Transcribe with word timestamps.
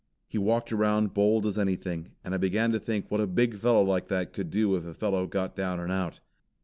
He 0.27 0.39
walked 0.39 0.71
around 0.71 1.13
bold 1.13 1.45
as 1.45 1.59
anything, 1.59 2.09
and 2.23 2.33
I 2.33 2.37
began 2.37 2.71
to 2.71 2.79
think 2.79 3.11
what 3.11 3.21
a 3.21 3.27
big 3.27 3.55
fellow 3.59 3.83
like 3.83 4.07
that 4.07 4.33
could 4.33 4.49
do 4.49 4.75
if 4.75 4.83
a 4.83 4.95
fellow 4.95 5.27
got 5.27 5.55
down 5.55 5.79
and 5.79 5.91
out. 5.91 6.21